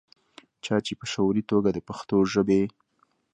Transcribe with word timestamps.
چا 0.65 0.75
چې 0.85 0.93
پۀ 0.99 1.05
شعوري 1.11 1.43
توګه 1.51 1.69
دَپښتو 1.71 2.17
ژبې 2.31 2.61